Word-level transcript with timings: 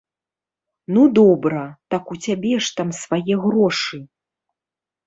Ну, 0.95 1.01
добра, 1.19 1.63
так 1.95 2.03
у 2.17 2.17
цябе 2.27 2.53
ж 2.69 2.75
там 2.81 2.89
свае 3.05 3.35
грошы. 3.47 3.97